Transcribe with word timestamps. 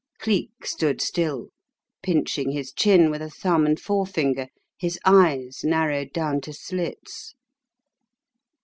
Cleek 0.17 0.65
stood 0.65 0.99
still, 0.99 1.49
pinching 2.01 2.49
his 2.49 2.71
chin 2.73 3.11
with 3.11 3.21
a 3.21 3.29
thumb 3.29 3.67
and 3.67 3.79
forefinger, 3.79 4.47
his 4.79 4.97
eyes 5.05 5.59
narrowed 5.63 6.11
down 6.11 6.41
to 6.41 6.53
slits. 6.53 7.35